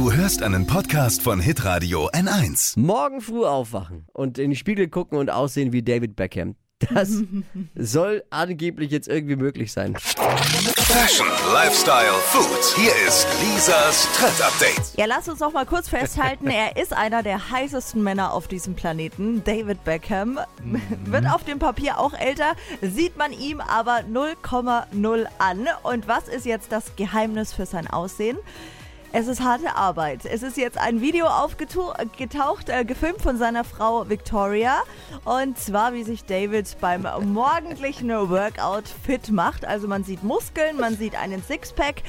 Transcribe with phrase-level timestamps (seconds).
[0.00, 2.80] Du hörst einen Podcast von Hitradio N1.
[2.80, 6.56] Morgen früh aufwachen und in den Spiegel gucken und aussehen wie David Beckham.
[6.78, 7.22] Das
[7.74, 9.94] soll angeblich jetzt irgendwie möglich sein.
[9.98, 12.78] Fashion, Lifestyle, Food.
[12.78, 14.96] Hier ist Lisas Trend Update.
[14.96, 18.74] Ja, lass uns noch mal kurz festhalten, er ist einer der heißesten Männer auf diesem
[18.74, 19.44] Planeten.
[19.44, 20.40] David Beckham
[21.04, 25.68] wird auf dem Papier auch älter, sieht man ihm aber 0,0 an.
[25.82, 28.38] Und was ist jetzt das Geheimnis für sein Aussehen?
[29.12, 30.24] Es ist harte Arbeit.
[30.24, 34.82] Es ist jetzt ein Video aufgetaucht, äh, gefilmt von seiner Frau Victoria.
[35.24, 39.64] Und zwar, wie sich David beim morgendlichen Workout fit macht.
[39.64, 42.04] Also man sieht Muskeln, man sieht einen Sixpack.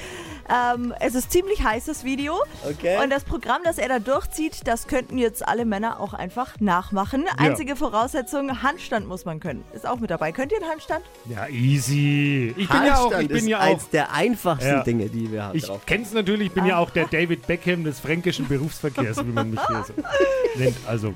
[0.49, 2.33] Ähm, es ist ziemlich heißes Video.
[2.67, 3.01] Okay.
[3.03, 7.25] Und das Programm, das er da durchzieht, das könnten jetzt alle Männer auch einfach nachmachen.
[7.37, 9.63] Einzige Voraussetzung, Handstand muss man können.
[9.73, 10.31] Ist auch mit dabei.
[10.31, 11.03] Könnt ihr einen Handstand?
[11.29, 12.53] Ja, easy.
[12.57, 13.63] Ich bin ja auch, ich Handstand bin ist ja auch.
[13.63, 14.83] eins der einfachsten Ja.
[14.83, 15.57] Dinge, die wir haben.
[15.57, 15.81] Ich drauf.
[15.85, 19.59] kenn's natürlich, ich bin ja auch der David Beckham des fränkischen Berufsverkehrs, wie man mich
[19.67, 19.93] hier so
[20.59, 20.75] nennt.
[20.87, 21.13] Also,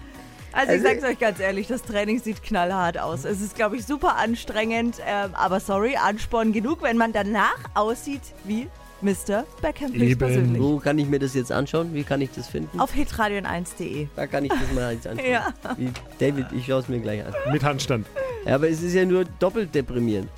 [0.54, 3.26] Also ich Also- sag's euch ganz ehrlich, das Training sieht knallhart aus.
[3.26, 4.98] Es ist, glaube ich, super anstrengend.
[5.06, 8.68] Ähm, aber sorry, Ansporn genug, wenn man danach aussieht wie
[9.06, 9.46] Mr.
[9.62, 10.02] Beckham Eben.
[10.04, 10.62] höchstpersönlich.
[10.62, 11.94] Wo kann ich mir das jetzt anschauen?
[11.94, 12.80] Wie kann ich das finden?
[12.80, 14.08] Auf hitradion1.de.
[14.16, 15.30] Da kann ich das mal jetzt anschauen.
[15.32, 15.54] Ja.
[15.78, 15.90] Wie
[16.20, 17.34] David, ich schaue es mir gleich an.
[17.52, 18.06] mit Handstand.
[18.46, 20.30] Ja, aber es ist ja nur doppelt deprimierend.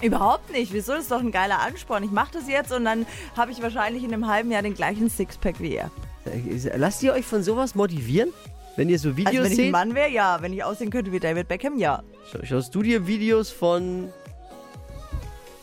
[0.00, 0.72] Überhaupt nicht.
[0.72, 0.92] Wieso?
[0.92, 2.02] Das ist doch ein geiler Ansporn.
[2.04, 3.04] Ich mache das jetzt und dann
[3.36, 5.90] habe ich wahrscheinlich in einem halben Jahr den gleichen Sixpack wie er.
[6.76, 8.30] Lasst ihr euch von sowas motivieren?
[8.76, 9.70] Wenn ihr so Also Videos wenn ich ein?
[9.72, 10.38] Mann wäre, ja.
[10.40, 12.02] Wenn ich aussehen könnte wie David Beckham, ja.
[12.30, 14.10] Schau- Schaust du dir Videos von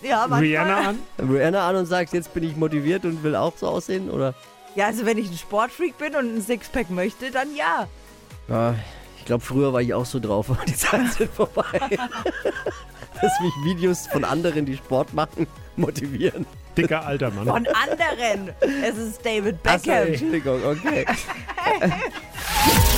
[0.05, 0.25] Ja.
[0.25, 0.99] Rihanna an?
[1.19, 4.09] Rihanna an und sagst, jetzt bin ich motiviert und will auch so aussehen?
[4.09, 4.33] Oder?
[4.75, 7.87] Ja, also wenn ich ein Sportfreak bin und ein Sixpack möchte, dann ja.
[8.47, 8.75] Ja,
[9.17, 11.63] ich glaube, früher war ich auch so drauf, aber die Zeiten sind vorbei.
[13.21, 15.47] Dass mich Videos von anderen, die Sport machen,
[15.77, 16.45] motivieren.
[16.77, 17.47] Dicker alter Mann.
[17.47, 18.53] Von anderen.
[18.59, 20.07] Es ist David Beckham.
[20.07, 21.05] Entschuldigung, okay.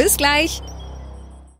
[0.00, 0.62] Bis gleich.